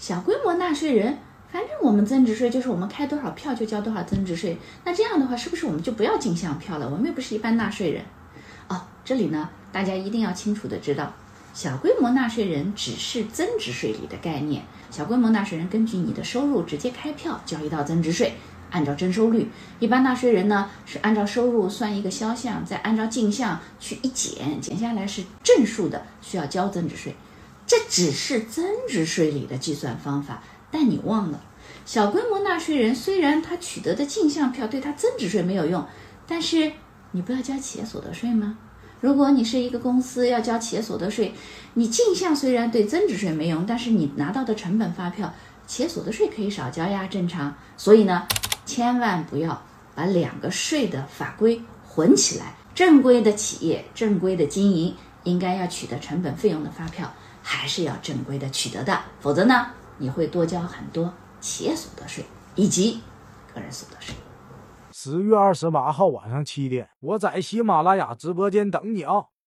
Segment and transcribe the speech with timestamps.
[0.00, 1.18] 小规模纳税人，
[1.52, 4.56] 反正我们增值税就是我们开多少票就交多少增值税。
[4.82, 6.88] 那这样的话，是不是我们就不要进项票了？
[6.88, 8.02] 我们又不是一般纳税人。
[8.68, 11.12] 哦，这里呢，大家一定要清楚的知道，
[11.52, 14.62] 小规模纳税人只是增值税里的概念。
[14.90, 18.32] 小规模纳税人根据你的收入直接开票交一道增值税，
[18.70, 19.50] 按照征收率。
[19.80, 27.14] 一般纳税人呢是按照收入算一个销项，再按照进项去一减，减下来是正数的，需要交增值税。
[27.70, 31.40] 这只是增值税里的计算方法，但你忘了，
[31.86, 35.86] 小规模纳税人虽然他取得的进项票对他增值税没有用，
[36.26, 36.72] 但是
[37.12, 38.58] 你不要交企业所得税吗？
[39.00, 41.32] 如果你是一个公司要交企业所得税，
[41.74, 45.32] 你进项虽然对增值税没用，但是你拿到的成本发票，
[45.68, 47.54] 企业所得税可以少交呀，正常。
[47.76, 48.26] 所以呢，
[48.66, 49.62] 千万不要
[49.94, 52.56] 把两个税的法规混起来。
[52.74, 54.92] 正规的企业、正规的经营，
[55.22, 59.66] 应该要取得成本费用的发票，还是要正规的取得的，否则呢，
[59.98, 63.02] 你会多交很多企业所得税以及
[63.54, 64.14] 个人所得税。
[64.92, 69.26] 十月二十八号晚上七点，我在喜马拉雅直播间等你啊！